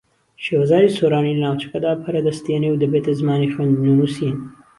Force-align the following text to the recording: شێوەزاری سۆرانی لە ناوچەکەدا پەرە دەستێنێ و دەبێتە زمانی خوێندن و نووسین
شێوەزاری 0.43 0.95
سۆرانی 0.97 1.37
لە 1.37 1.41
ناوچەکەدا 1.45 1.91
پەرە 2.03 2.21
دەستێنێ 2.27 2.69
و 2.71 2.81
دەبێتە 2.83 3.11
زمانی 3.19 3.51
خوێندن 3.53 3.77
و 3.83 3.87
نووسین 3.97 4.35